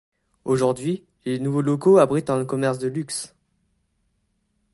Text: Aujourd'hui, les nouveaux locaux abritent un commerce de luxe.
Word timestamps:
Aujourd'hui, 0.45 1.03
les 1.25 1.37
nouveaux 1.39 1.61
locaux 1.61 1.99
abritent 1.99 2.31
un 2.31 2.43
commerce 2.43 2.79
de 2.79 2.87
luxe. 2.87 3.35